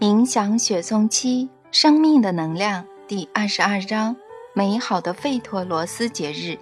[0.00, 4.14] 冥想雪松七生命的能量第二十二章：
[4.52, 6.56] 美好的费陀罗斯节日。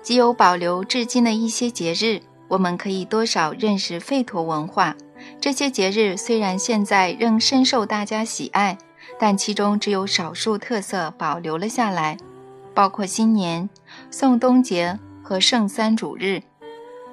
[0.00, 4.94] 既有保留至今的一些节日，我们可以多少认识费陀文化。
[5.40, 8.78] 这些节日虽然现在仍深受大家喜爱，
[9.18, 12.16] 但其中只有少数特色保留了下来，
[12.72, 13.68] 包括新年、
[14.08, 16.40] 宋冬节和圣三主日。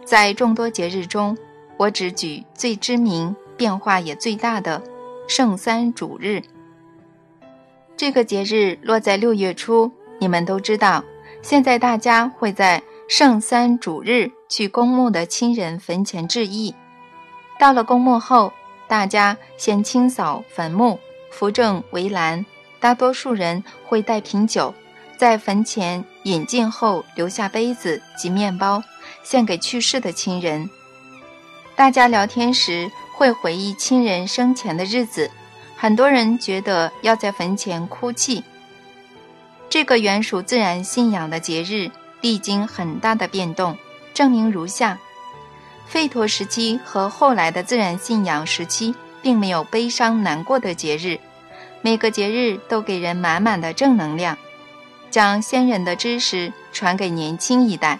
[0.05, 1.35] 在众多节日中，
[1.77, 3.35] 我只举最知名。
[3.57, 4.81] 变化也最大的
[5.27, 6.43] 圣三主日，
[7.97, 9.91] 这个节日落在六月初。
[10.19, 11.03] 你们都知道，
[11.41, 16.73] 现在大家会在圣三主日去公墓的亲人坟前致意。
[17.59, 18.53] 到了公墓后，
[18.87, 20.99] 大家先清扫坟墓，
[21.31, 22.45] 扶正围栏。
[22.79, 24.73] 大多数人会带瓶酒，
[25.17, 28.83] 在坟前饮尽后，留下杯子及面包，
[29.23, 30.69] 献给去世的亲人。
[31.75, 32.91] 大家聊天时。
[33.17, 35.31] 会回忆亲人生前的日子，
[35.77, 38.43] 很多人觉得要在坟前哭泣。
[39.69, 43.77] 这个原属自然信仰的节日，历经很大的变动，
[44.13, 44.99] 证明如下：
[45.89, 51.17] 吠陀时期和后来的自然信仰时期，并没有悲伤难过的节日，
[51.81, 54.37] 每个节日都给人满满的正能量，
[55.09, 57.97] 将先人的知识传给年轻一代。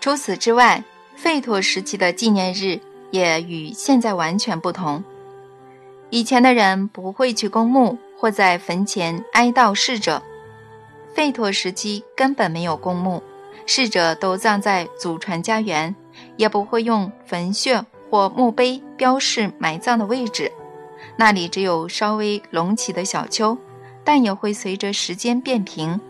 [0.00, 0.82] 除此之外，
[1.22, 2.80] 吠陀时期的纪念日。
[3.10, 5.02] 也与现在完全不同。
[6.10, 10.22] 以前的人不会去公墓或在坟前哀悼逝者，
[11.16, 13.20] 吠陀时期根本没有公墓，
[13.66, 15.92] 逝者都葬在祖传家园，
[16.36, 20.52] 也不会用坟穴或墓碑标示埋葬的位置，
[21.16, 23.58] 那里只有稍微隆起的小丘，
[24.04, 26.00] 但也会随着时间变平。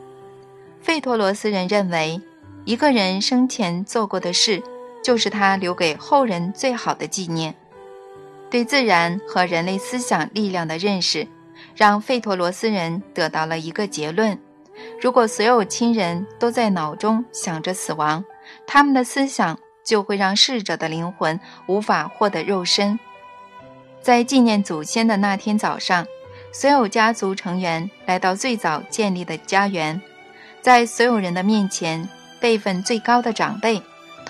[0.83, 2.21] 费陀罗斯人认为，
[2.67, 4.63] 一个人生前做过的事。
[5.03, 7.55] 就是他留给后人最好的纪念。
[8.51, 11.29] 对自然和人类思想力量的认识，
[11.77, 14.39] 让费陀罗斯人得到了一个结论：
[15.01, 18.25] 如果所有亲人都在脑中想着死亡，
[18.67, 22.99] 他们的思想就会让逝者的灵魂无法获得肉身。
[24.03, 26.07] 在纪念祖先的那天早上，
[26.53, 30.03] 所有家族成员来到最早建立的家园，
[30.61, 32.09] 在所有人的面前，
[32.41, 33.81] 辈分最高的长辈。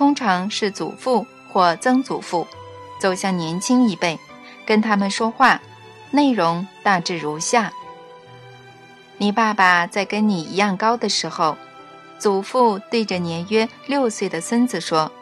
[0.00, 2.47] 通常是祖父或曾祖父
[2.99, 4.19] 走向年轻一辈，
[4.65, 5.61] 跟他们说话，
[6.11, 7.71] 内容大致如下：
[9.19, 11.55] 你爸爸在跟你一样高的时候，
[12.19, 15.12] 祖父对着年约六岁的孙子说，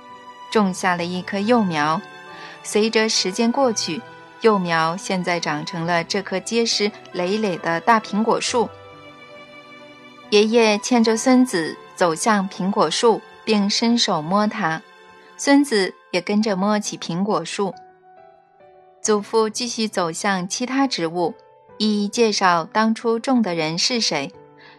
[0.52, 2.00] 种下了一棵幼苗。
[2.62, 4.00] 随着时间过去，
[4.42, 8.70] 幼苗现在长成了这棵结实累累的大苹果树。
[10.30, 13.20] 爷爷牵着孙子走向苹果树。
[13.48, 14.82] 并伸手摸它，
[15.38, 17.74] 孙子也跟着摸起苹果树。
[19.00, 21.34] 祖父继续走向其他植物，
[21.78, 24.30] 一一介绍当初种的人是谁。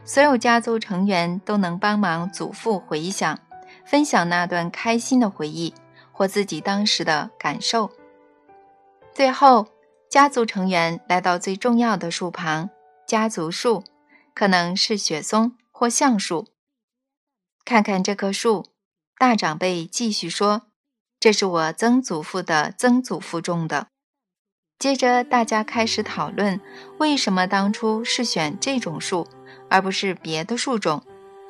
[0.06, 3.40] 所有家族成员都能帮忙祖父回想、
[3.86, 5.74] 分享那段开心的回忆
[6.12, 7.90] 或自己当时的感受。
[9.12, 9.66] 最后，
[10.12, 12.70] 家族成员来到最重要的树旁——
[13.08, 13.84] 家族树，
[14.36, 16.46] 可能是雪松或橡树。
[17.66, 18.66] 看看这棵树，
[19.18, 20.64] 大长辈继续说
[21.20, 23.88] ：“这是我曾祖父的曾祖父种的。”
[24.80, 26.60] 接着，大家开始讨论
[26.98, 29.28] 为什么当初是选这种树，
[29.70, 31.04] 而不是别的树种？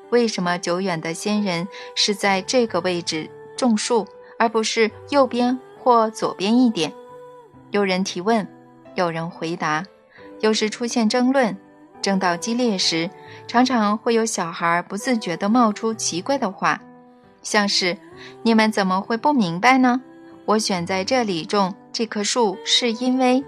[0.10, 4.08] 为什么久远的先人是在这个位置种树，
[4.40, 6.92] 而不是右边或左边一点？
[7.70, 8.48] 有人提问，
[8.96, 9.86] 有人回答，
[10.40, 11.56] 有时出现争论。
[12.02, 13.10] 争到激烈时，
[13.50, 16.80] 常常会有小孩不自觉地冒出奇怪的话，
[17.42, 17.98] 像是
[18.44, 20.00] “你们怎么会不明白呢？
[20.46, 23.44] 我选在这里种这棵树，是因为……”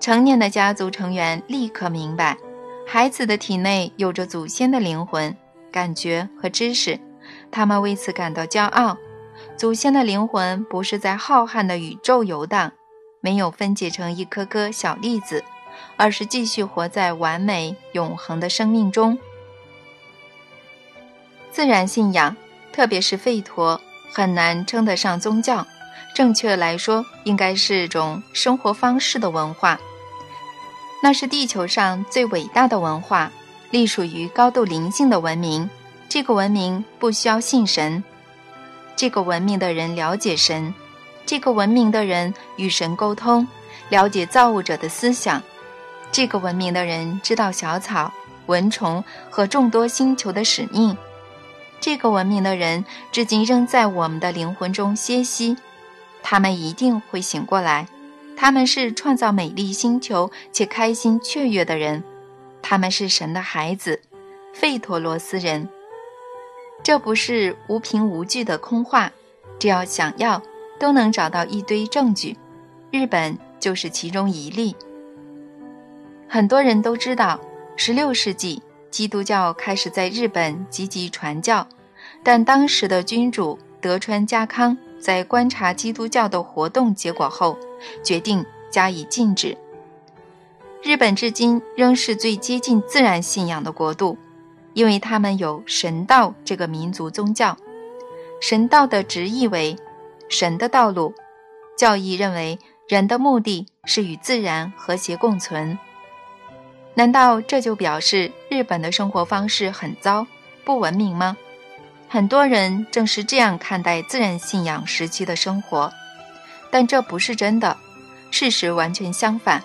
[0.00, 2.36] 成年的家族成员立刻明白，
[2.84, 5.32] 孩子的体内有着祖先的灵魂、
[5.70, 6.98] 感觉和知识，
[7.52, 8.96] 他们为此感到骄傲。
[9.56, 12.72] 祖先的灵魂不是在浩瀚的宇宙游荡，
[13.20, 15.44] 没有分解成一颗颗小粒子。
[16.00, 19.18] 而是继续活在完美永恒的生命中。
[21.52, 22.34] 自然信仰，
[22.72, 23.78] 特别是吠陀，
[24.10, 25.66] 很难称得上宗教。
[26.14, 29.78] 正确来说，应该是种生活方式的文化。
[31.02, 33.30] 那是地球上最伟大的文化，
[33.70, 35.68] 隶属于高度灵性的文明。
[36.08, 38.02] 这个文明不需要信神，
[38.96, 40.72] 这个文明的人了解神，
[41.26, 43.46] 这个文明的人与神沟通，
[43.90, 45.42] 了解造物者的思想。
[46.12, 48.12] 这个文明的人知道小草、
[48.46, 50.96] 蚊虫和众多星球的使命。
[51.80, 55.56] 这个文明的人至今仍在我们的灵魂中歇息。
[56.22, 57.86] 他们一定会醒过来。
[58.36, 62.02] 他们是创造美丽星球且开心雀跃的人，
[62.62, 64.00] 他们是神的孩子，
[64.52, 65.68] 费陀罗斯人。
[66.82, 69.12] 这不是无凭无据的空话，
[69.58, 70.42] 只要想要，
[70.78, 72.36] 都能找到一堆证据。
[72.90, 74.74] 日本就是其中一例。
[76.32, 77.40] 很多人都知道，
[77.74, 81.66] 十六世纪基督教开始在日本积极传教，
[82.22, 87.58] 但当时的君主德川家康在观察基督教的活动结果后，
[88.04, 89.58] 决定加以禁止。
[90.84, 94.16] 日本至今仍是最接近自然信仰的国度，
[94.72, 97.56] 因为他们有神道这个民族宗教。
[98.40, 99.76] 神道的直译为
[100.30, 101.12] “神的道路”，
[101.76, 102.56] 教义认为
[102.86, 105.76] 人的目的是与自然和谐共存。
[106.94, 110.26] 难道这就表示日本的生活方式很糟、
[110.64, 111.36] 不文明吗？
[112.08, 115.92] 很多人正是这样看待自然信仰时期的生活，
[116.70, 117.76] 但这不是真的。
[118.32, 119.62] 事实完全相反。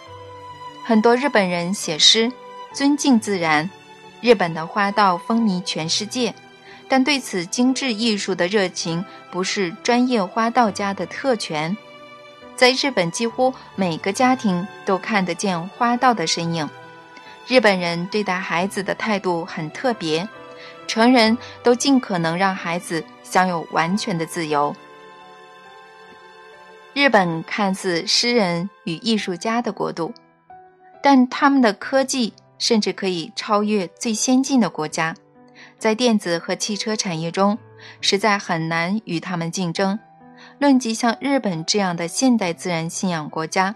[0.84, 2.32] 很多日本人写诗，
[2.74, 3.70] 尊敬自然。
[4.22, 6.34] 日本的花道风靡全世界，
[6.88, 11.76] 但对此精致艺术的热情不是专业花道家的特权。
[12.56, 16.68] 在日本，几乎每个家庭都看得见花道的身影。
[17.48, 20.28] 日本人对待孩子的态度很特别，
[20.88, 24.76] 成人都尽可能让孩子享有完全的自由。
[26.94, 30.14] 日本看似诗人与艺术家的国度，
[31.04, 35.14] 但他们的科技甚至可以超越最先进的国家，
[35.78, 37.58] 在电子和汽车产业中，
[38.02, 40.00] 实在很难与他们竞争。
[40.58, 43.76] 论及像日本这样的现代自然信仰国家。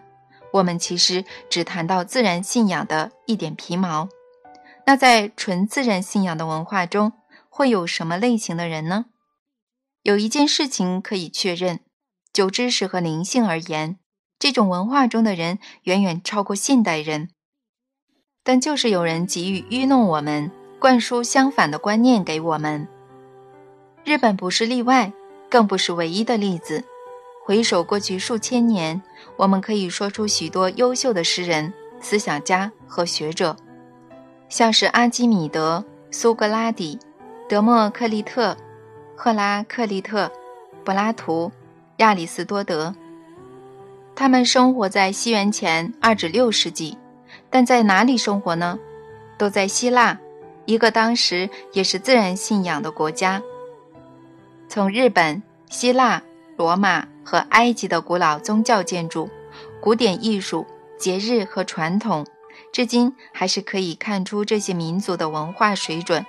[0.51, 4.09] 我们其实只谈到自然信仰的一点皮毛，
[4.85, 7.13] 那在纯自然信仰的文化中，
[7.49, 9.05] 会有什么类型的人呢？
[10.03, 11.81] 有一件事情可以确认：
[12.33, 13.97] 就知识和灵性而言，
[14.39, 17.29] 这种文化中的人远远超过现代人。
[18.43, 20.49] 但就是有人急于愚弄我们，
[20.79, 22.87] 灌输相反的观念给我们。
[24.05, 25.11] 日本不是例外，
[25.49, 26.85] 更不是唯一的例子。
[27.45, 29.03] 回首过去数千年，
[29.39, 33.55] 我们可以说出许多优秀的诗人、思想家和学者，
[34.49, 35.81] 像是阿基米德、
[36.11, 36.99] 苏格拉底、
[37.47, 38.57] 德谟克利特、
[39.15, 40.29] 赫拉克利特、
[40.83, 41.49] 柏拉图、
[41.99, 42.93] 亚里士多德。
[44.13, 46.97] 他们生活在西元前二至六世纪，
[47.49, 48.77] 但在哪里生活呢？
[49.37, 50.19] 都在希腊，
[50.65, 53.41] 一个当时也是自然信仰的国家。
[54.67, 56.21] 从日本、希腊、
[56.59, 57.07] 罗马。
[57.23, 59.29] 和埃及的古老宗教建筑、
[59.79, 60.65] 古典艺术、
[60.97, 62.25] 节日和传统，
[62.73, 66.25] 至今还是可以看出这些民族的文化水准。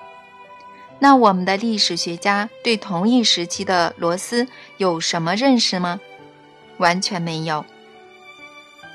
[0.99, 4.47] 那我们的历史学家对同一时期的罗斯
[4.77, 5.99] 有什么认识吗？
[6.77, 7.65] 完全没有。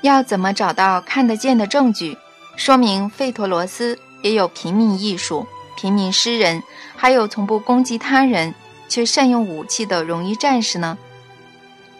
[0.02, 2.16] 要怎么找到看得见的证据，
[2.54, 5.44] 说明费陀罗斯也有平民艺术、
[5.76, 6.62] 平民诗人，
[6.94, 8.54] 还有从不攻击他人
[8.88, 10.96] 却善用武器的荣誉战士呢？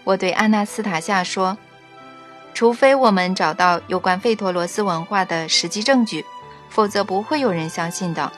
[0.06, 1.58] 我对阿纳斯塔夏说
[2.54, 6.24] ：“除非我们找到有关费陀罗斯文化的实际证据，
[6.68, 8.30] 否则不会有人相信的。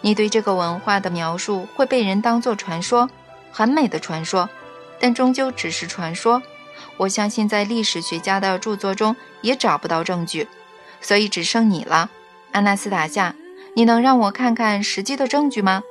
[0.00, 3.10] 你对这个文化的描述会被人当作传说，
[3.52, 4.48] 很美的传说，
[4.98, 6.42] 但终究只是传说。
[6.96, 10.48] 我相信在历史学家的著作中也找不到证据，
[11.02, 12.08] 所以只剩你了，
[12.52, 13.34] 阿纳斯塔夏。
[13.74, 15.82] 你能让我看看实际的证据吗？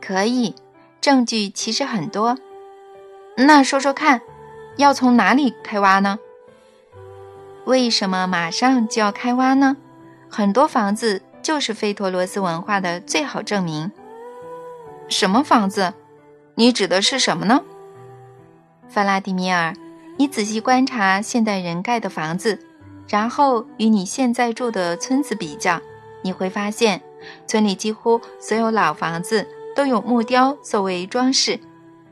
[0.00, 0.56] 可以，
[1.00, 2.36] 证据其实很多。”
[3.46, 4.20] 那说说看，
[4.76, 6.18] 要从哪里开挖呢？
[7.64, 9.76] 为什么马上就要开挖呢？
[10.28, 13.90] 很多房子就是费陀罗斯文化的最好证明。
[15.08, 15.94] 什么房子？
[16.56, 17.62] 你指的是什么呢？
[18.88, 19.74] 弗拉迪米尔，
[20.18, 22.58] 你仔细观察现代人盖的房子，
[23.08, 25.80] 然后与你现在住的村子比较，
[26.22, 27.00] 你会发现，
[27.46, 31.58] 村里几乎所有老房子都有木雕作为装饰。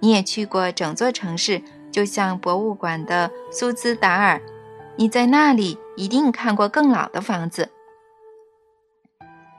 [0.01, 4.41] 你也去过整座城市，就像博物馆的苏兹达尔，
[4.97, 7.71] 你在那里一定看过更老的房子。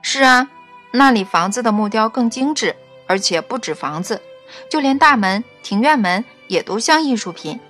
[0.02, 0.48] 是啊，
[0.92, 2.74] 那里房子的木雕更精致，
[3.06, 4.22] 而且不止房子，
[4.70, 7.60] 就连大门、庭院门也都像艺术品。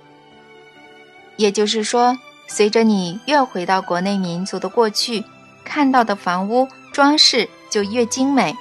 [1.35, 5.23] 也就是说，随着你越回到国内民族的过去，
[5.65, 8.55] 看到的房屋装饰就越精美。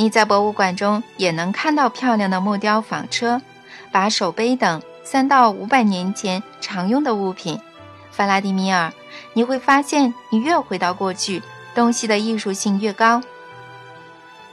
[0.00, 3.42] 你在博物馆中也能看到漂亮的木雕纺车、
[3.92, 7.60] 把手杯等三到五百年前常用的物品。
[8.10, 8.94] 弗拉迪米尔，
[9.34, 11.42] 你会发现，你越回到过去，
[11.74, 13.22] 东西的艺术性越高。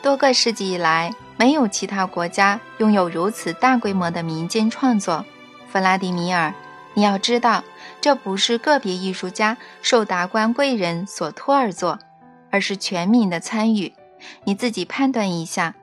[0.01, 5.23] 多个世纪以来，没有其他国家拥有如此大规模的民间创作。
[5.71, 6.53] 弗拉迪米尔，
[6.93, 7.63] 你要知道，
[8.01, 11.99] 这不是个别艺术家受达官贵人所托而作，
[12.51, 13.93] 而是全民的参与。
[14.43, 15.75] 你自己判断一下，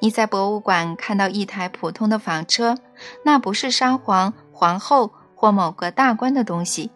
[0.00, 2.76] 你在博物馆看到一台普通的纺车，
[3.24, 6.90] 那不是沙皇、皇后或某个大官的东西，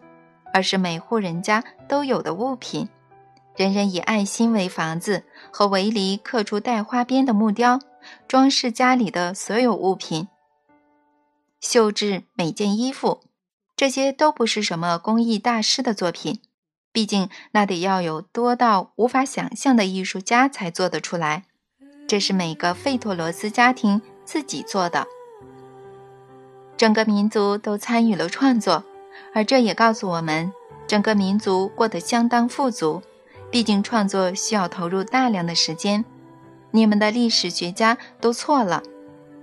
[0.53, 2.89] 而是每户人家都有的物品。
[3.55, 7.79] 人人以爱心为房子和围篱刻出带花边的木雕，
[8.27, 10.27] 装饰家里的所有物品。
[11.61, 13.21] 绣制每件衣服，
[13.75, 16.41] 这些都不是什么工艺大师的作品，
[16.95, 21.43] 毕竟那得要有多到无法想象的艺术家才做得出来。
[22.07, 25.05] 这是每个费托罗斯家庭自己做的，
[26.77, 28.85] 整个民族都参与了创作，
[29.33, 30.53] 而这也告诉我们，
[30.87, 33.03] 整个民族过得相当富足。
[33.51, 36.05] 毕竟创作需要投入大量的时间，
[36.71, 38.81] 你们的历史学家都错了。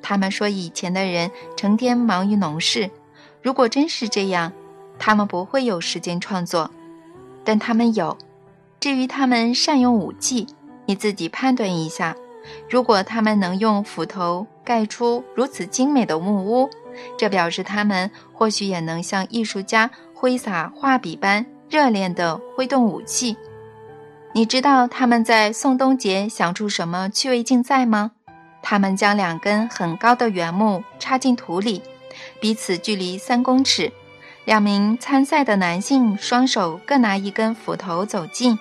[0.00, 2.90] 他们说以前的人成天忙于农事，
[3.42, 4.54] 如果真是这样，
[4.98, 6.70] 他们不会有时间创作。
[7.44, 8.16] 但他们有。
[8.80, 10.46] 至于他们善用武器，
[10.86, 12.16] 你自己判断一下。
[12.68, 16.68] 如果他们能用斧头盖出如此精美的木屋，
[17.16, 23.36] 这表示他们或许也能像艺术家挥洒画笔般热烈地挥动武器。
[24.32, 28.12] 你知道他们在宋冬节想出什么趣味竞赛吗？
[28.60, 31.82] 他们将两根很高的圆木插进土里，
[32.40, 33.92] 彼此距离三公尺。
[34.44, 38.58] 两名参赛的男性双手各拿一根斧头走近，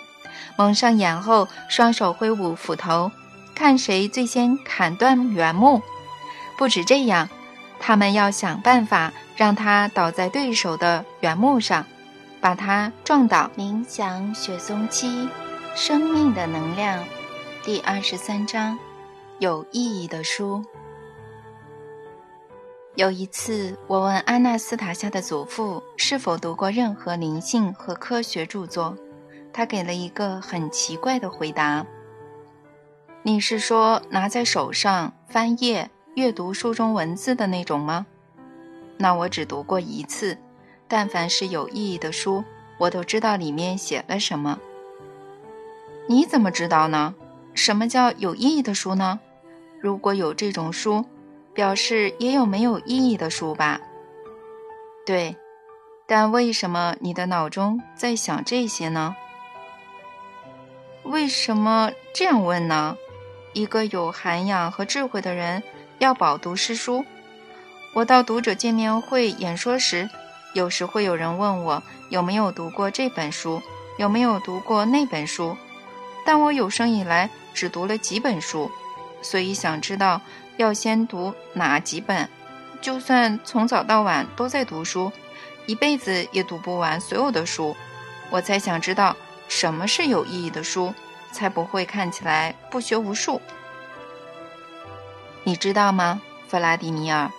[0.55, 3.11] 蒙上眼后，双手挥舞斧头，
[3.55, 5.81] 看谁最先砍断圆木。
[6.57, 7.27] 不止这样，
[7.79, 11.85] 他们要想办法让他倒在对手的圆木上，
[12.39, 13.49] 把他撞倒。
[13.57, 15.27] 冥想雪松七。
[15.73, 17.03] 生命的能量，
[17.63, 18.77] 第二十三章，
[19.39, 20.63] 有意义的书。
[22.95, 28.97] 有一次，我问安娜斯塔夏的祖父是否读过任何灵性和科学著作，
[29.53, 31.85] 他给了一个很奇怪的回答
[33.23, 38.05] ：“你是说拿在手上翻页阅读书中文字的那种吗？
[38.97, 40.37] 那我只读过一次。
[40.89, 42.43] 但凡是有意义的书，
[42.77, 44.59] 我都知道里面写了什么。”
[46.09, 47.15] 你怎么知道呢？
[47.53, 49.21] 什么叫有意义的书呢？
[49.79, 51.05] 如果有这种书，
[51.53, 53.79] 表示也有没有意义的书吧？
[55.05, 55.35] 对，
[56.07, 59.15] 但为什么你的脑中在想这些呢？
[61.03, 62.95] 为什么这样问呢？
[63.53, 65.61] 一个有涵养和智慧的人
[65.99, 67.03] 要饱读诗书。
[67.93, 70.09] 我到读者见面会演说时，
[70.53, 73.61] 有时会有人问我有没有读过这本书，
[73.97, 75.57] 有没有读过那本书。
[76.25, 78.71] 但我有生以来只读了几本书，
[79.21, 80.21] 所以想知道
[80.61, 82.29] 要先读哪几本。
[82.79, 85.11] 就算从早到晚都在读书，
[85.65, 87.75] 一辈子也读不完所有的书。
[88.29, 89.15] 我才想知道
[89.47, 90.93] 什么是有意义的书，
[91.31, 93.41] 才不会看起来不学无术。
[95.43, 97.31] 你知道吗，弗拉迪米尔？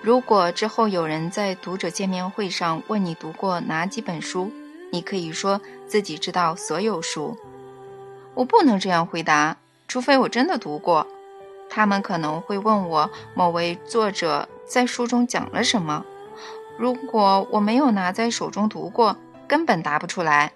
[0.00, 4.52] 如果之后有人在读者见面会上问你读过哪几本书，
[4.90, 7.36] 你可以说自己知道所有书。
[8.34, 11.06] 我不能这样回答，除非我真的读过。
[11.74, 16.04] 他们可能会问我某位作者在书中讲了什么。
[16.76, 19.16] 如果我没有拿在手中读过，
[19.48, 20.52] 根本答不出来。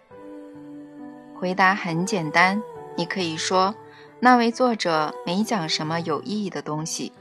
[1.35, 2.63] 回答很简单，
[2.97, 3.75] 你可以说
[4.21, 7.13] 那位作者没讲什么有意义的东西。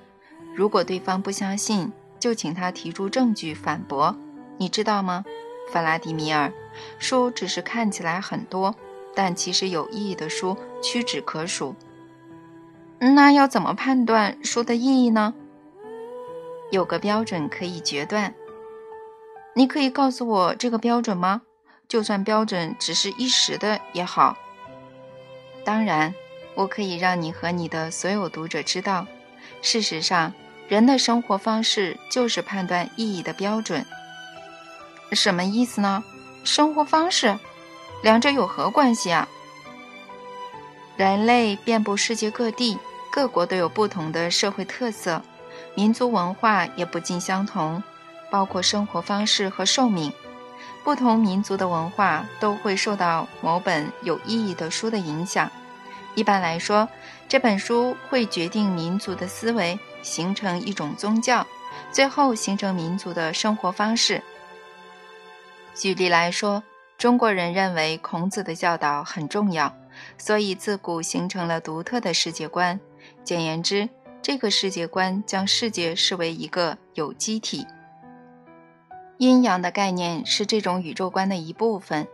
[0.54, 4.14] 如果对方不相信，就请他提出证据反驳。
[4.58, 5.24] 你知道吗，
[5.72, 6.52] 弗拉迪米尔？
[7.00, 8.76] 书只是看起来很多。
[9.16, 11.74] 但其实有意义的书屈指可数。
[13.00, 15.34] 那要怎么判断书的意义呢？
[16.72, 18.34] 有个标准可以决断。
[19.54, 21.42] 你可以告诉我这个标准吗？
[21.88, 24.38] 就算标准只是一时的也好。
[25.64, 26.14] 当然，
[26.56, 29.06] 我可以让你和你的所有读者知道，
[29.62, 30.34] 事实上，
[30.68, 33.86] 人的生活方式就是判断意义的标准。
[35.12, 36.04] 什么意思呢？
[36.44, 37.38] 生活方式？
[38.02, 39.28] 两者有何关系啊？
[40.98, 42.78] 人类遍布世界各地，
[43.12, 45.22] 各国都有不同的社会特色，
[45.76, 47.84] 民族文化也不尽相同，
[48.30, 50.14] 包括生活方式和寿命。
[50.86, 55.52] 不同民族的文化都会受到某本有意义的书的影响。
[56.14, 56.88] 一般来说，
[57.28, 61.46] 这本书会决定民族的思维，形成一种宗教，
[61.92, 64.22] 最后形成民族的生活方式。
[65.74, 66.64] 举例来说。
[66.98, 69.76] 中国人认为孔子的教导很重要，
[70.18, 72.80] 所以自古形成了独特的世界观。
[73.24, 73.90] 简言之，
[74.22, 77.66] 这个世界观将世界视为一个有机体。
[79.18, 82.08] 阴阳的概念是这种宇宙观的一部分。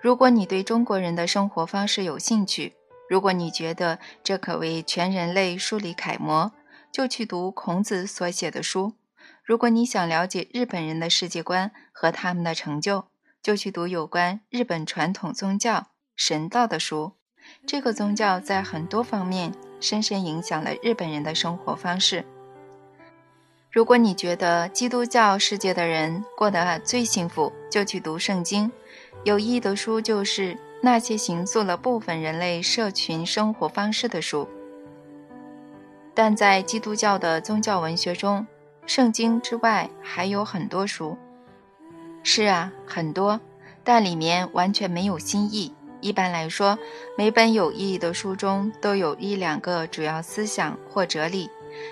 [0.00, 2.74] 如果你对中国人的生活方式有兴趣，
[3.08, 6.52] 如果你觉得这可为全人类树立楷模，
[6.92, 8.92] 就去读孔子所写的书；
[9.42, 13.06] 如果你想了解日本人的世界观和他们的成就，
[13.42, 17.14] 就去读有关日本传统宗教神道的书。
[17.66, 22.24] 这个宗教在很多方面深深影响了日本人的生活方式。
[23.70, 28.70] 如果你觉得基督教世界的人过得最幸福，就去读圣经。
[29.24, 34.48] 有意义的书就是那些形塑了部分人类社群生活方式的书。
[36.14, 38.46] 但在基督教的宗教文学中，
[38.86, 41.16] 圣经之外还有很多书。
[42.22, 43.40] 是啊，很多，
[43.82, 45.74] 但里面完全没有新意。
[46.04, 46.78] 一般来说，
[47.16, 51.48] 每本有意义的书中都有一两个主要思想或哲理。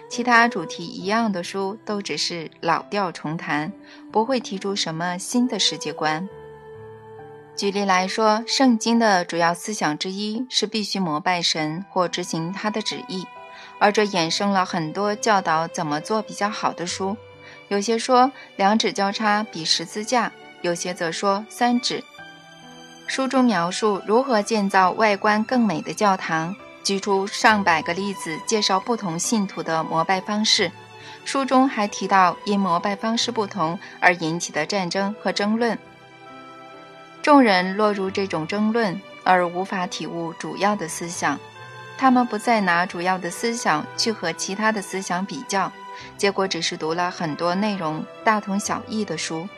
[0.07, 3.73] 其他主题一样的书都只是老调重弹，
[4.12, 6.28] 不会提出什么新的世界观。
[7.57, 13.25] 举例来说，圣经的主要思想之一是必须膜拜神或执行他的旨意，
[13.78, 17.16] 而这衍生了很多教导怎么做比较好的书。
[17.69, 22.04] 有些说两指交叉比十字架，有些则说三指。
[23.07, 26.55] 书中描述如何建造外观更美的教堂。
[26.83, 30.73] 举出上百个例子，介绍不同信徒的膜拜方式。
[31.25, 35.79] 书中还提到因膜拜方式不同而引起的战争和争论。
[37.23, 41.39] 众人落入这种争论而无法体悟主要的思想，
[41.97, 45.71] 他们不再拿主要的思想去和其他的思想比较，
[46.17, 49.49] 结果只是读了很多内容大同小异的书，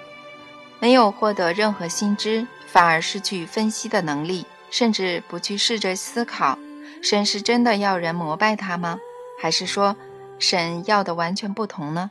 [0.79, 6.59] 没有获得任何新知，反而失去分析的能力，甚至不去试着思考。
[7.01, 8.99] 神是真的要人膜拜他吗？
[9.41, 9.95] 还是说
[10.41, 12.11] 神要的完全不同呢？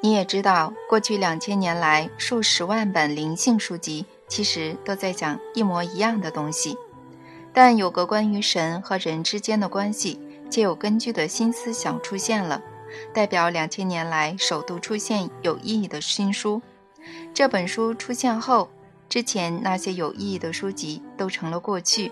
[0.00, 6.78] 你也知道，过去两千年来，数十万本灵性书籍其实都在讲一模一样的东西，
[7.52, 12.62] 但有个关于神和人之间的关系且有根据的新思想出现了，
[13.12, 16.62] 代表两千年来首度出现有意义的新书。
[17.34, 18.70] 这本书出现后，
[19.12, 22.10] 之前那些有意义的书籍都成了过去。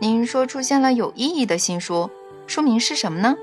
[0.00, 2.10] 您说出现了有意义的新书，
[2.48, 3.36] 书名是什么呢？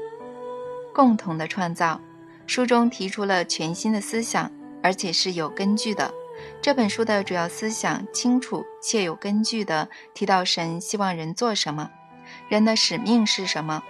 [0.93, 2.01] 共同的创造。
[2.47, 4.51] 书中提出了全新的思想，
[4.83, 6.13] 而且是有根据的。
[6.61, 11.89] 这本书的主要思想清楚且有根据的提到神希望人做什么，
[12.49, 13.81] 人的使命是什么。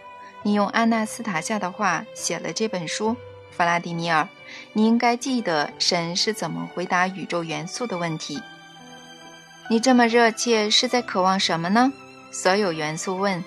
[0.44, 3.16] 你用安娜斯塔夏的话写了这本书，
[3.50, 4.30] 弗拉迪米尔，
[4.74, 8.42] 你应该记得神是怎么回答宇宙元素的问题。
[9.70, 11.92] 你这么热切是在渴望什么呢？
[12.32, 13.44] 所有元素问，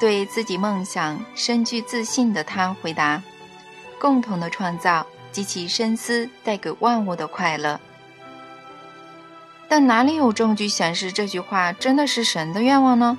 [0.00, 3.22] 对自己梦想深具自信的他回答
[3.98, 7.80] ：“共同的创造及其深思带给万物的快乐。”
[9.68, 13.18] 但哪里有证据显示这句话真的是神的愿望呢？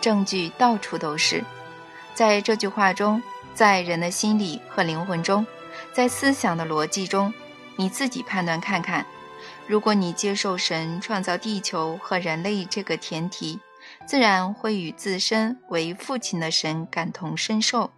[0.00, 1.42] 证据到处都是，
[2.14, 3.20] 在这句话中，
[3.52, 5.44] 在人的心理和灵魂中，
[5.98, 7.34] 在思想的逻辑中，
[7.74, 9.04] 你自己判断看看。
[9.66, 13.58] 如果你接受神创造地球和人类这个前提，
[14.06, 17.90] 自然会与自身为父亲的神感同身受。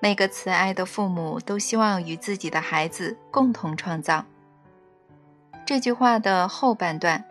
[0.00, 4.26] 每个慈爱的父母都希望与自己的孩子共同创造。
[5.64, 7.24] 这句话的后半段，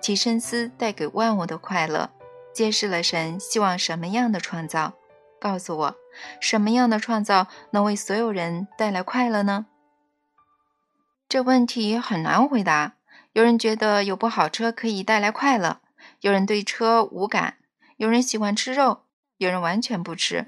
[0.00, 2.08] 其深思带给万物的快乐，
[2.54, 4.92] 揭示了神希望什么样的创造。
[5.40, 5.96] 告诉我，
[6.40, 9.66] 什么样的创造能为所有人带来快乐呢？
[11.28, 12.94] 这问题很难回答。
[13.32, 15.80] 有人觉得有部好车可以带来快乐，
[16.20, 17.58] 有人对车无感，
[17.96, 19.02] 有人喜欢吃肉，
[19.36, 20.46] 有人完全不吃，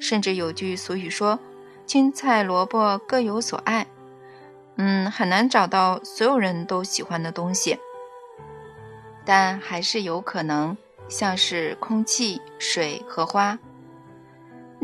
[0.00, 1.38] 甚至有句俗语说
[1.86, 3.86] ：“青菜萝卜各有所爱。”
[4.76, 7.78] 嗯，很难找到所有人都喜欢的东西，
[9.24, 10.76] 但还是有可能，
[11.08, 13.58] 像是空气、水和花，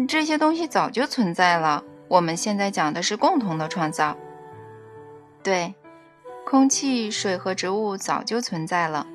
[0.06, 1.82] 这些东西早就存在了。
[2.06, 4.16] 我们现在讲的是共同的创造。
[5.42, 5.74] 对，
[6.46, 9.06] 空气、水和植物早就存在了，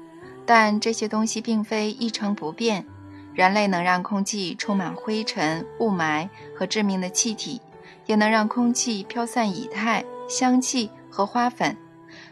[0.46, 2.86] 但这些东西并非一成不变。
[3.34, 7.60] 人类能让空气充满灰尘、雾霾和致命的气体，
[8.06, 11.76] 也能让空气飘散乙态、香气和花粉。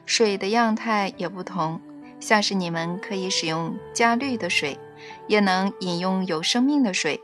[0.06, 1.82] 水的样态也不同，
[2.20, 4.78] 像是你们可以使用加氯的水，
[5.26, 7.20] 也能饮用有生命的水。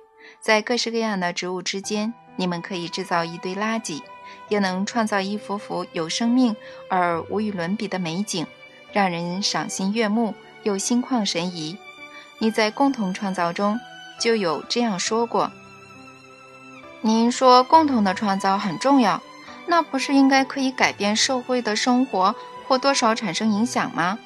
[0.47, 4.01] 在各式各样的植物之间，你们可以制造一堆垃圾。
[4.47, 6.55] 也能创造一幅幅有生命
[6.89, 8.47] 而无与伦比的美景，
[8.93, 10.33] 让人赏心悦目，
[10.63, 11.77] 又心旷神怡。
[12.37, 13.77] 你在共同创造中
[14.21, 15.51] 就有这样说过。
[17.01, 19.21] 您说共同的创造很重要，
[19.65, 22.33] 那不是应该可以改变社会的生活
[22.69, 24.17] 或多少产生影响吗？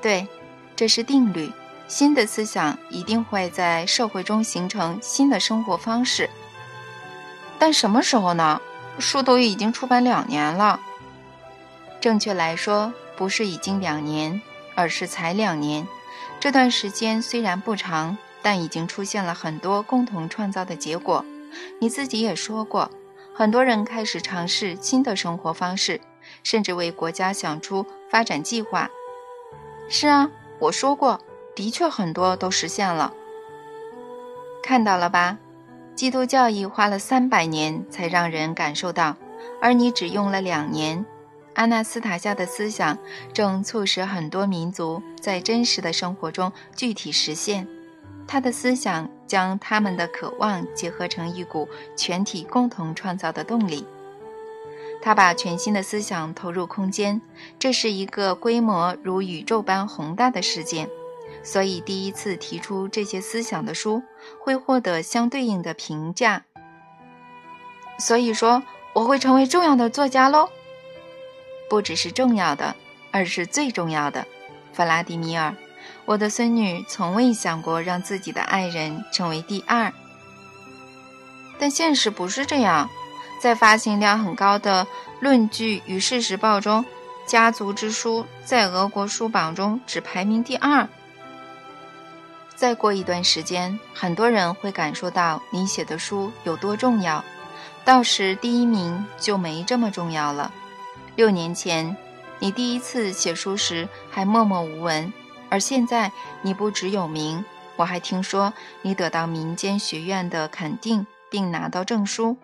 [0.00, 0.26] 对，
[0.74, 1.48] 这是定律。
[1.92, 6.30] 新的思想一定会在社会中形成新的生活方式。
[7.58, 8.62] 但什么时候呢？
[8.98, 10.80] 书都已经出版两年了。
[12.00, 14.40] 正确来说，不是已经两年，
[14.74, 15.86] 而是才两年。
[16.40, 21.22] 这段时间虽然不长，但已经出现了很多共同创造的结果。
[21.78, 22.90] 你自己也说过，
[23.34, 26.00] 很多人开始尝试新的生活方式，
[26.42, 28.88] 甚至为国家想出发展计划。
[29.90, 31.20] 是啊，我说过，
[31.54, 33.12] 的确很多都实现了。
[34.62, 35.38] 看到了吧？
[35.94, 39.16] 基督教义花了三百年才让人感受到，
[39.60, 41.04] 而你只用了两年。
[41.54, 42.96] 阿纳斯塔夏的思想
[43.34, 47.68] 正促使很多民族在真实的生活中具体实现。
[48.26, 53.86] 他的思想将他们的渴望结合成一股全体共同创造的动力。
[55.02, 57.20] 他把全新的思想投入空间，
[57.58, 60.88] 这是一个规模如宇宙般宏大的事件。
[61.42, 64.02] 所以，第一次提出这些思想的书
[64.40, 66.44] 会获得相对应的评价。
[67.98, 68.62] 所以说，
[68.94, 70.48] 我会成为重要的作家喽。
[71.68, 72.76] 不只是重要的，
[73.10, 74.26] 而是最重要的，
[74.72, 75.54] 弗拉迪米尔。
[76.04, 79.92] 我的孙女从未想过让自己的爱人成为第二，
[81.58, 82.88] 但现实不是这样。
[83.40, 84.84] 在发行量很高的
[85.20, 86.84] 《论据与事实报》中，
[87.26, 90.88] 《家族之书》在俄国书榜中只排名第二。
[92.62, 97.24] 再过一段时间，很多人会感受到你写的书有多重要，
[97.84, 100.52] 到时第一名就没这么重要了。
[101.16, 101.96] 六年前，
[102.38, 105.12] 你第一次写书时还默默无闻。
[105.50, 107.44] 而现在你不只有名，
[107.74, 112.36] 我还听说你得到民间学院的肯定，并拿到证书。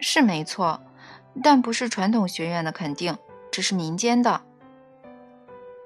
[0.00, 0.82] 是没错，
[1.42, 3.16] 但不是传统学院的肯定，
[3.50, 4.42] 只是民间的。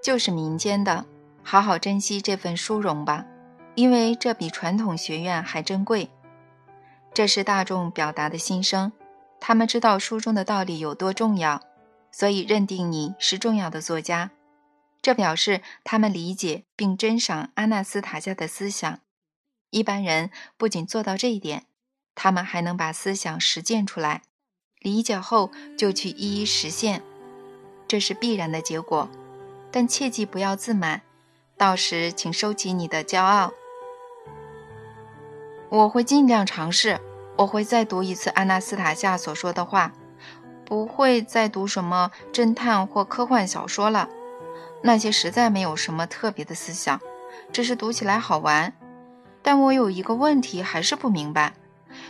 [0.02, 1.06] 就是民间的，
[1.42, 3.26] 好好珍惜这份殊荣吧，
[3.74, 6.08] 因为这比传统学院还珍贵。
[7.12, 8.92] 这是大众表达的心声，
[9.40, 11.60] 他们知道书中的道理有多重要，
[12.10, 14.30] 所以认定你是重要的作家。
[15.02, 19.00] 这表示他们理解并珍赏阿纳斯塔夏的思想。
[19.70, 21.64] 一般人不仅做到这一点，
[22.14, 24.22] 他们还能把思想实践出来。
[24.78, 27.02] 理解后就去一一实现，
[27.88, 29.08] 这是必然的结果。
[29.70, 31.02] 但切记不要自满，
[31.56, 33.52] 到时请收起你的骄傲。
[35.68, 37.00] 我会尽量尝试。
[37.34, 39.90] 我会再读一次阿纳斯塔夏所说的话，
[40.66, 44.08] 不会再读什么侦探或科幻小说了。
[44.82, 47.00] 那些实在没有什么特别的思想，
[47.50, 48.74] 只是读起来好玩。
[49.40, 51.54] 但我有一个问题还是不明白：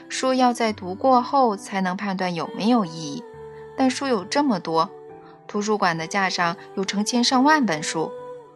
[0.08, 3.24] 书要在读过后才能判断有没有意义，
[3.76, 4.90] 但书有这么多，
[5.46, 8.10] 图书馆的架上有成千上万本书，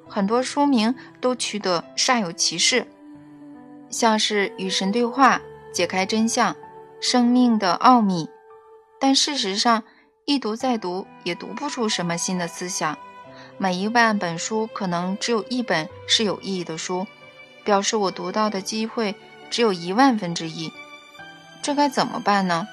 [0.09, 2.87] 很多书名都取得煞有其事，
[3.91, 5.41] 像是与神对话、
[5.73, 6.57] 解开真相、
[7.01, 8.29] 生命的奥秘，
[8.99, 9.83] 但事实上
[10.25, 12.97] 一读再读也读不出什么新的思想。
[13.59, 17.07] 每一万本书可能只有一本是有意义的书，
[17.65, 19.15] 表示我读到的机会
[19.51, 20.73] 只有一万分之一，
[21.63, 22.67] 这该怎么办呢？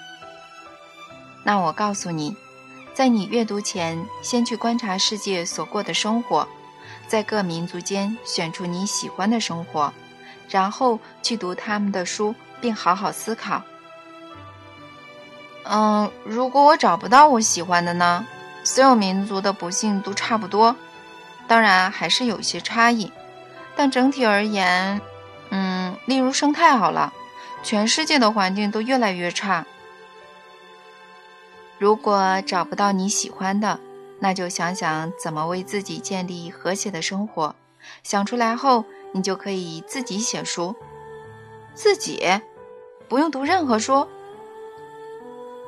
[1.45, 2.35] 那我告诉你，
[2.93, 6.47] 在你阅读前，先去观察世界所过的生活，
[7.13, 9.93] 在各民族间选出你喜欢的生活，
[10.49, 13.61] 然后去读他们的书，并好好思考。
[15.63, 18.25] 嗯，如果我找不到我喜欢的呢？
[18.63, 20.75] 所有民族的不幸都差不多，
[21.47, 23.11] 当然还是有些差异，
[23.75, 24.99] 但整体而言，
[25.51, 27.13] 嗯，例如生态好了，
[27.61, 29.67] 全世界的环境都越来越差。
[31.77, 33.79] 如果找不到你喜欢的，
[34.23, 37.53] 那就想想怎么为自己建立和谐的生活。
[38.03, 40.73] 想出来后，你就可以自己写书，
[41.73, 42.25] 自己
[43.09, 44.07] 不用读任何书。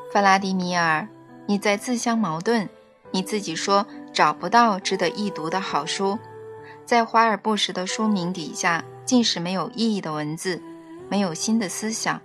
[0.09, 1.05] 弗拉迪米尔，
[1.45, 2.69] 你在自相矛盾。
[3.11, 6.17] 你自己说找不到值得一读的好书，
[6.85, 10.61] 在华而不实的书名底下尽是没有意义的文字，
[11.09, 12.21] 没有新的思想。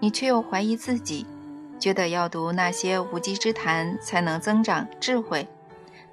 [0.00, 1.26] 你却又怀疑自己，
[1.78, 5.46] 觉得要读那些无稽之谈才能增长智慧。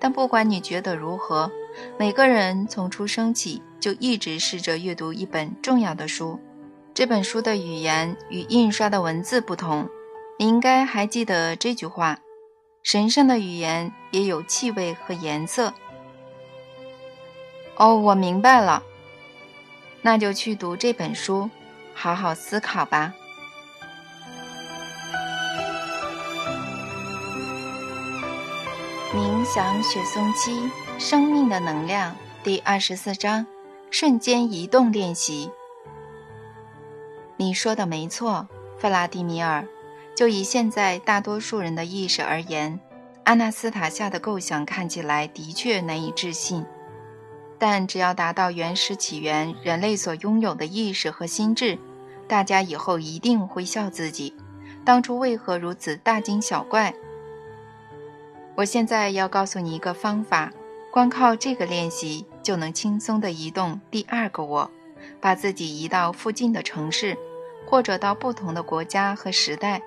[0.03, 1.49] 但不管你觉得如何，
[1.97, 6.37] 每个人从出生起就一直试着阅读一本重要的书。
[6.93, 9.87] 这本书的语言与印刷的文字不同，
[10.37, 12.19] 你应该还记得这句话。
[12.83, 15.73] 神圣的语言也有气味和颜色。
[17.77, 18.83] 哦，我明白了。
[20.01, 21.49] 那就去读这本书，
[21.93, 23.13] 好好思考吧。
[29.13, 33.45] 冥想雪松七生命的能量第二十四章：
[33.91, 35.51] 瞬间移动练习。
[37.37, 38.47] 你说的没错，
[38.79, 39.67] 弗拉迪米尔。
[40.15, 42.79] 就以现在大多数人的意识而言，
[43.25, 46.65] 阿纳斯塔夏的构想看起来的确难以置信。
[47.59, 51.77] 但只要达到原始起源人类所拥有的意识和心智，
[52.27, 54.35] 大家以后一定会笑自己，
[54.83, 56.91] 当初为何如此大惊小怪。
[58.55, 60.51] 我现在要告诉你一个方法，
[60.91, 64.69] 光靠这个练习就能轻松地移动第二个我，
[65.19, 67.17] 把自己移到附近的城市，
[67.67, 69.81] 或者到不同的国家和时代，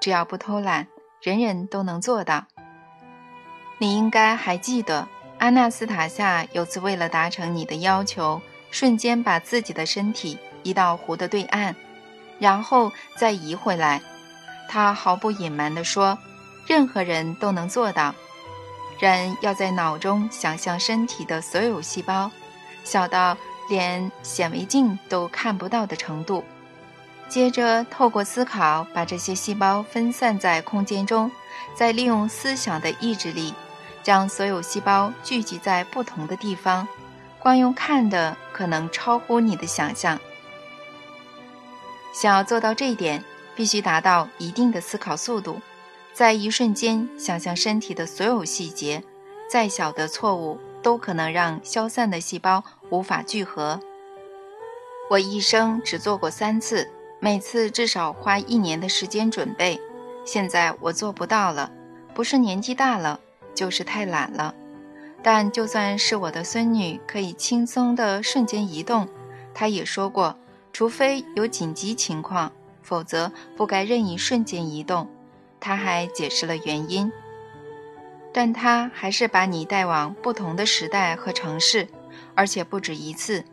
[0.00, 0.86] 只要不偷懒，
[1.22, 2.44] 人人都能做到。
[3.78, 5.08] 你应该还记得。
[5.38, 11.74] 阿纳斯塔夏有次为了达成你的要求，瞬间把自己的身体移到湖的对岸，
[12.38, 14.02] 然后再移回来。
[14.68, 16.18] 他毫不隐瞒地说
[16.70, 18.14] ：“任何人都能做到。
[19.00, 22.30] 人要在脑中想象身体的所有细胞，
[22.84, 23.36] 小到
[23.68, 26.44] 连显微镜都看不到的程度。
[27.28, 31.28] 接着透过思考，把这些细胞分散在空间中，
[31.74, 33.52] 再利用思想的意志力。”
[34.04, 36.86] 将所有细胞聚集在不同的地方，
[37.40, 40.18] 光用看的可能超乎你的想象。
[42.14, 43.22] 想要做到这一点，
[43.56, 45.60] 必须达到一定的思考速度，
[46.12, 49.02] 在一瞬间想象身体的所有细节，
[49.48, 53.80] 再小的错误都可能让消散的细胞无法聚合。
[55.08, 59.80] 我一生只做过三次，每次至少花一年的时间准备。
[60.24, 61.72] 现在我做不到了，
[62.14, 63.20] 不是年纪大了。
[63.52, 64.54] 就是太懒了，
[65.22, 69.06] 但就算是我的孙女可以轻松的瞬间移动，
[69.52, 70.38] 她也说过，
[70.72, 75.10] 除非有紧急情况，否则不该任意瞬间移动。
[75.60, 77.12] 他还解释了原因，
[78.32, 81.86] 但他还是把你带往不同的时代和城市，
[82.34, 83.44] 而且不止一次。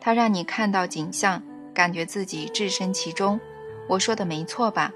[0.00, 3.40] 他让你看到景象，感觉自己置身其中。
[3.88, 4.92] 我说的没错吧？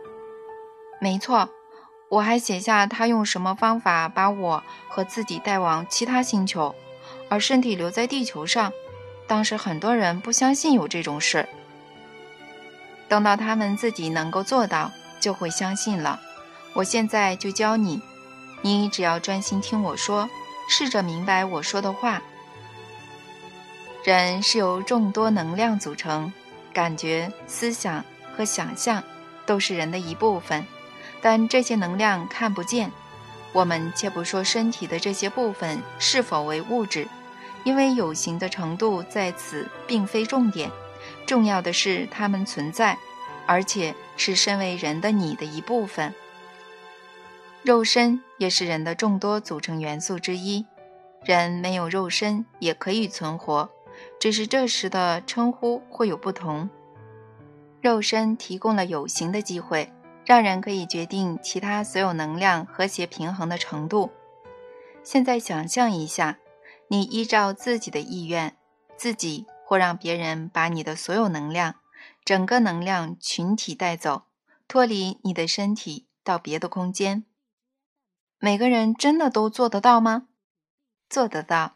[1.00, 1.48] 没错。
[2.09, 6.72] 我还写下他用什么方法把我和自己带往其他星球，
[7.29, 8.72] 而身体留在地球上。
[9.26, 11.48] 当时很多人不相信有这种事，
[13.09, 16.20] 等到他们自己能够做到，就会相信了。
[16.77, 18.03] 我现在就教你，
[18.61, 20.29] 你只要专心听我说，
[20.69, 22.21] 试着明白我说的话。
[24.05, 26.31] 人是由众多能量组成，
[26.75, 28.05] 感觉、思想
[28.37, 29.03] 和想象
[29.47, 30.67] 都是人的一部分。
[31.23, 32.93] 但这些能量看不见，
[33.55, 37.09] 我们且不说身体的这些部分是否为物质，
[37.65, 40.71] 因为有形的程度在此并非重点，
[41.25, 42.99] 重要的是它们存在，
[43.47, 46.15] 而且是身为人的你的一部分。
[47.66, 50.64] 肉身也是人的众多组成元素之一，
[51.24, 53.68] 人没有肉身也可以存活，
[54.20, 56.70] 只是这时的称呼会有不同。
[57.81, 59.92] 肉身提供了有形的机会。
[60.24, 64.11] 让人可以决定其他所有能量和谐平衡的程度。
[65.05, 66.38] 现在想象一下，
[66.88, 68.57] 你依照自己的意愿，
[68.96, 71.76] 自己或让别人把你的所有能量，
[72.24, 74.24] 整个能量群体带走，
[74.66, 77.24] 脱离你的身体到别的空间。
[78.38, 80.25] 每个人真的都做得到吗？
[81.09, 81.72] 做得到。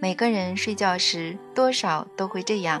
[0.00, 2.80] 每个人睡觉时多少都会这样。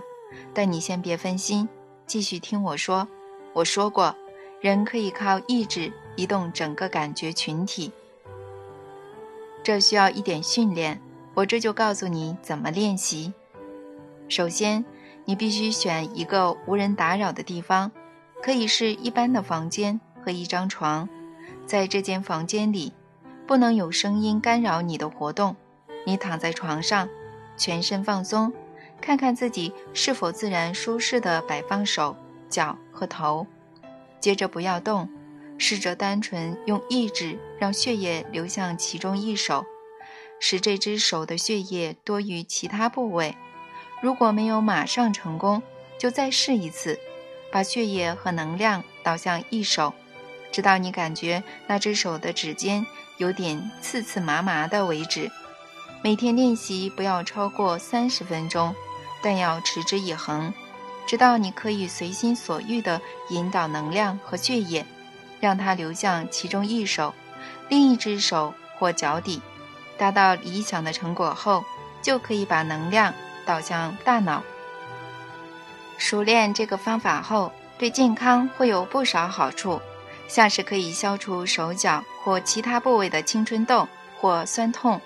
[0.54, 1.68] 但你先别分心，
[2.06, 3.08] 继续听我说。
[3.52, 4.14] 我说过。
[4.60, 7.92] 人可以靠意志移动整个感觉群体，
[9.62, 11.00] 这需要一点训练。
[11.34, 13.32] 我这就告诉你怎么练习。
[14.28, 14.84] 首先，
[15.26, 17.92] 你必须选一个无人打扰的地方，
[18.42, 21.08] 可以是一般的房间和一张床。
[21.66, 22.94] 在这间房间里，
[23.46, 25.56] 不能有声音干扰你的活动。
[26.04, 27.08] 你躺在床上，
[27.56, 28.52] 全身放松，
[29.00, 32.16] 看看自己是否自然舒适地摆放手、
[32.48, 33.46] 脚和头。
[34.20, 35.08] 接着不要动，
[35.58, 39.64] 试着单纯用意志让血液流向其中一手，
[40.40, 43.36] 使这只手的血液多于其他部位。
[44.02, 45.62] 如果没有马上成功，
[45.98, 46.98] 就再试一次，
[47.50, 49.94] 把血液和能量导向一手，
[50.52, 52.86] 直到你感觉那只手的指尖
[53.18, 55.30] 有点刺刺麻麻的为止。
[56.02, 58.74] 每天练习不要超过三十分钟，
[59.22, 60.52] 但要持之以恒。
[61.06, 63.00] 直到你可以随心所欲地
[63.30, 64.84] 引导能量和血液，
[65.40, 67.14] 让它流向其中一手、
[67.68, 69.40] 另一只手或脚底，
[69.96, 71.64] 达到理想的成果后，
[72.02, 74.42] 就可以把能量导向大脑。
[75.96, 79.80] 熟练这个方法后，对健康会有不少好处，
[80.26, 83.86] 像是可以消除手脚或其他部位的青春痘
[84.18, 85.00] 或酸痛，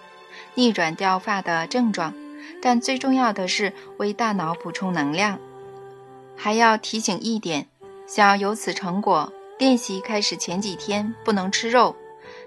[0.55, 2.15] 逆转掉发的症状。
[2.63, 5.39] 但最重要的是为大脑补充能量。
[6.35, 7.67] 还要提醒一点，
[8.07, 11.95] 想要有此成果，练习开始前几天不能吃肉，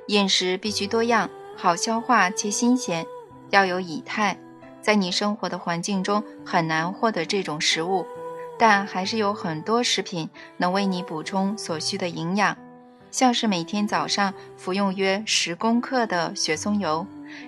[0.08, 3.06] 饮食必须多样，好消化且新鲜，
[3.52, 4.36] 要有以太。
[4.82, 8.08] 在你生活的环境中很难获得这种食物，
[8.58, 12.58] 但还是有很多食品能为你补充所需的营养，
[13.14, 17.06] 像是每天早上服用约十公克的雪松油，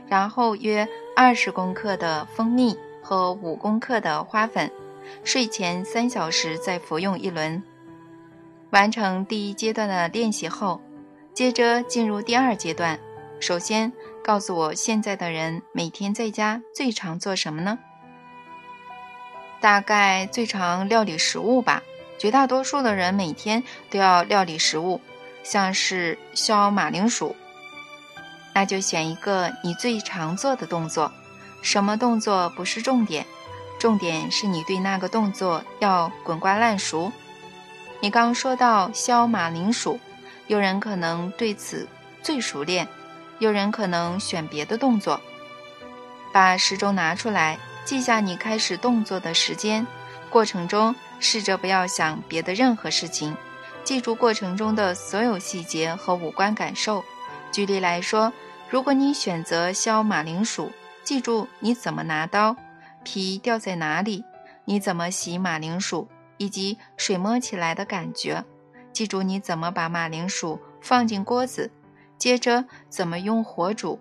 [0.08, 4.72] 然后约二十公克的蜂蜜和五公克的花粉。
[5.24, 7.64] 睡前三小时再服用一轮。
[8.70, 10.80] 完成第一阶段的练习后，
[11.34, 13.00] 接着进入第二阶段。
[13.40, 13.92] 首先，
[14.24, 17.80] 告诉我现在的人每天在家最常做什么呢？
[19.60, 21.82] 大概最常料理食物吧。
[22.20, 25.02] 绝大多数的人每天都要料理食物，
[25.46, 27.34] 像是削马铃薯。
[28.54, 31.14] 那就选一个你最常做的动作。
[31.62, 33.26] 什么动作不是重点？
[33.80, 37.12] 重点是你对那个动作要滚瓜烂熟。
[38.00, 40.00] 你刚说到削马铃薯，
[40.48, 41.88] 有人可能对此
[42.22, 42.88] 最熟练，
[43.40, 45.20] 有人可能选别的动作。
[46.32, 49.86] 把时钟拿出来，记下你开始动作的时间。
[50.30, 53.36] 过程中试着不要想别的任何事情，
[53.86, 57.06] 记住过程中的所有细节和五官感受。
[57.52, 58.34] 举例来说，
[58.68, 60.72] 如果你选择削马铃薯，
[61.04, 62.58] 记住你怎么拿刀。
[63.04, 64.24] 皮掉在哪里？
[64.66, 66.08] 你怎么洗马铃薯？
[66.38, 68.44] 以及水摸起来的感觉。
[68.92, 71.72] 记住你怎么把马铃薯放进锅子，
[72.18, 74.00] 接着怎么用火煮。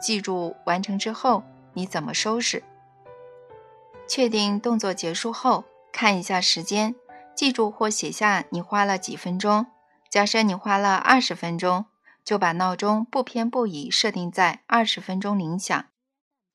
[0.00, 1.42] 记住完成之后
[1.72, 2.62] 你怎么收拾。
[4.06, 6.94] 确定动作结束后，看一下时间，
[7.34, 9.66] 记住或写下你花了几分钟。
[10.10, 11.86] 假设你花了二十分钟，
[12.24, 15.84] 就把闹钟不偏不倚设定在二十分钟铃响。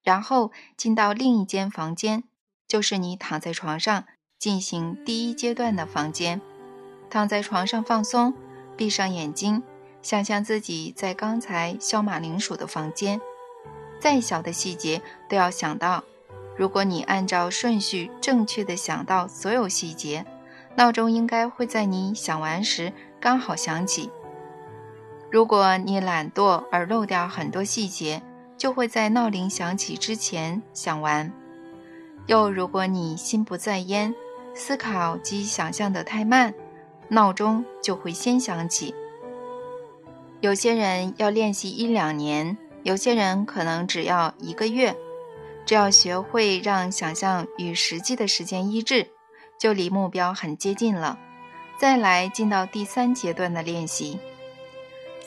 [0.02, 2.24] 然后进到另一间房间，
[2.68, 4.06] 就是你躺在床上
[4.38, 6.40] 进行第一阶段的房间。
[7.10, 8.34] 躺在床上放松，
[8.78, 9.62] 闭上眼睛，
[10.02, 13.20] 想象自己在刚才削马铃薯的房间。
[14.00, 16.04] 再小的细节都要想到。
[16.56, 20.26] 如果你按照顺序正确的想到所有细节，
[20.80, 24.10] 闹钟应该会在你想完时刚好响起。
[25.30, 28.22] 如果你懒惰而漏掉很多细节，
[28.58, 31.30] 就会在闹铃响起之前想完。
[32.28, 34.16] 又如果你心不在焉，
[34.54, 36.54] 思考及想象的太慢，
[37.10, 38.96] 闹钟就会先响起。
[40.40, 44.96] 有些人要练习一两年，有些人可能只要一个月。
[45.66, 49.10] 只要学会让想象与实际的时间一致，
[49.60, 51.20] 就离目标很接近了。
[51.78, 54.18] 再来进到第三阶段的练习，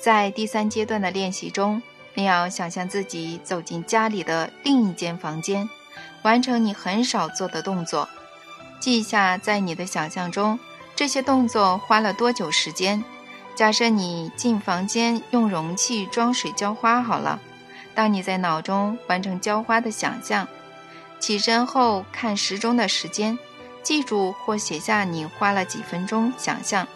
[0.00, 1.80] 在第三阶段的练习中。
[2.14, 5.70] 你要想象自己走进家里的另一间房间，
[6.22, 8.06] 完成你很少做的动作。
[8.80, 10.58] 记下在你的想象中
[10.94, 13.02] 这些动作花了多久时间。
[13.54, 17.40] 假设你进房间用容器装水浇花好了。
[17.94, 20.46] 当你在脑中完成浇花的想象，
[21.18, 23.38] 起身后看时钟的时间，
[23.82, 26.86] 记住或写下你花了几分钟想象。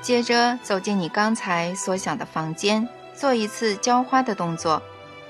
[0.00, 2.88] 接着走进你刚才所想的房间。
[3.12, 4.82] 做一次浇花的动作，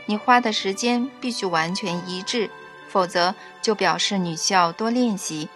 [0.06, 2.48] 你花的时间必须完全一致，
[2.88, 5.48] 否则就表示你需要多练习。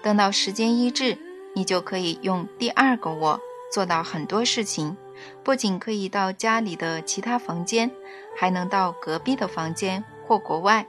[0.00, 1.18] 等到时间一致，
[1.54, 3.38] 你就可以用第二个我
[3.70, 4.96] 做到很多事情。
[5.44, 7.90] 不仅可以到家里的其他房间，
[8.34, 10.86] 还能到隔壁的房间或国外。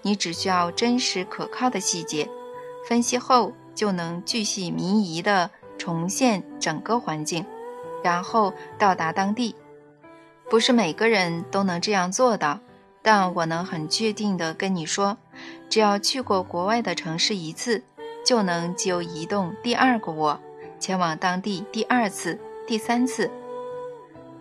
[0.00, 2.28] 你只需要真实可靠的细节，
[2.86, 7.44] 分析后就能巨细靡遗地重现整个环境，
[8.02, 9.54] 然后到达当地。
[10.50, 12.60] 不是每个人都能这样做到，
[13.00, 15.16] 但我能很确定地跟你说，
[15.70, 17.82] 只要去过国外的城市一次，
[18.24, 20.38] 就能就移动第二个我，
[20.78, 23.30] 前往当地第二次、第三次。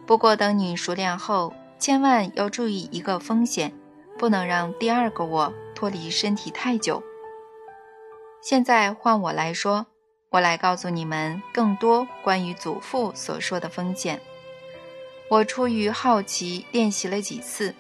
[0.06, 3.72] 不过等你熟练后，千万要注意一个风险，
[4.18, 7.02] 不能让第二个我脱离身体太久。
[8.42, 9.86] 现在换我来说，
[10.30, 14.20] 我来告诉你们更多关于祖父所说的风险。
[15.30, 17.74] 我出于好奇练习了几次，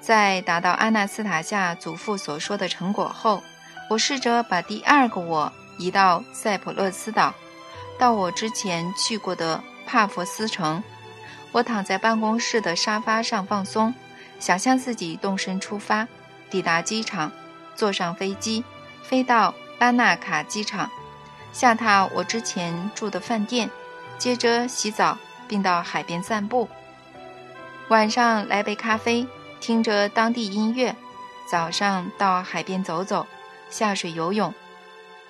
[0.00, 3.40] 在达到阿纳斯塔夏祖父所说的成果后，
[3.88, 7.32] 我试着把第二个我移到塞浦路斯岛，
[7.96, 10.82] 到我之前去过的帕佛斯城。
[11.52, 13.94] 我躺在办公室的沙发上放松，
[14.40, 16.08] 想象自己动身出发，
[16.50, 17.30] 抵达机场，
[17.76, 18.64] 坐上飞机，
[19.04, 20.90] 飞到巴纳卡机场，
[21.52, 23.70] 下榻我之前住的饭店，
[24.18, 26.68] 接着洗澡，并到海边散步。
[27.88, 29.26] 晚上来杯咖啡，
[29.60, 30.94] 听着当地音乐。
[31.46, 33.26] 早上到海边走走，
[33.68, 34.54] 下水游泳，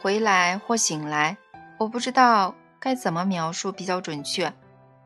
[0.01, 1.37] 回来或醒来，
[1.79, 4.53] 我不知道该怎么描述比较准确。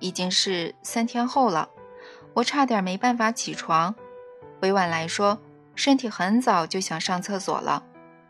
[0.01, 1.71] 已经是三天后了，
[2.35, 3.95] 我差点没办法起床。
[4.61, 5.39] 委婉来说，
[5.75, 7.83] 身体很早就想上厕所了，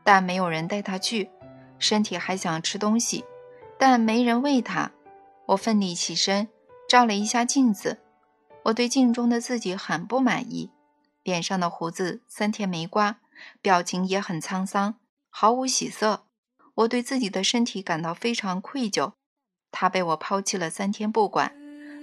[0.09, 1.29] 但没有人带他去。
[1.79, 3.27] 身体还想吃东西，
[3.79, 4.91] 但没人喂他。
[5.45, 6.49] 我奋力起身，
[6.89, 7.99] 照了一下镜子，
[8.63, 10.71] 我对镜中的自己很不满意。
[11.23, 13.19] 脸上的胡子三天没刮，
[13.61, 14.95] 表情也很沧桑，
[15.29, 16.25] 毫无喜色。
[16.77, 19.13] 我对自己的身体感到非常愧疚。
[19.71, 21.53] 他被我抛弃了三天不管。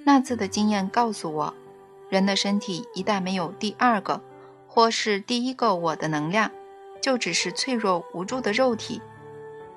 [0.03, 1.56] 那次的经验告诉我，
[2.12, 4.22] 人的身体一旦没有第二个
[4.68, 6.51] 或是第一个我的能量，
[7.06, 8.99] 就只是脆弱无助的肉体。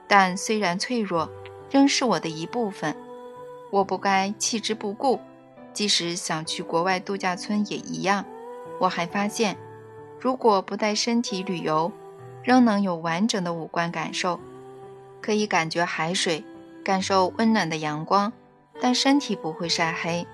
[0.06, 1.28] 但虽然脆弱，
[1.70, 2.96] 仍是我的一部分。
[3.70, 5.20] 我不该弃之不顾，
[5.74, 8.24] 即使想去国外度假村也一样。
[8.80, 9.58] 我还发现，
[10.18, 11.92] 如果不带身体旅游，
[12.42, 14.40] 仍能有完整的五官感受，
[15.20, 16.42] 可以感觉海水，
[16.82, 18.32] 感受温暖的阳光，
[18.80, 20.26] 但身体不会晒黑。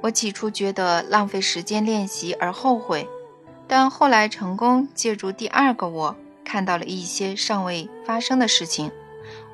[0.00, 3.08] 我起初觉得浪费时间练习而后悔，
[3.74, 6.14] 但后来成功借助第二个我，
[6.44, 8.92] 看到了一些尚未发生的事情。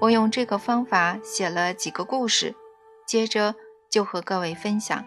[0.00, 2.56] 我用这个方法写了几个故事，
[3.06, 3.54] 接着
[3.88, 5.04] 就和各位分享。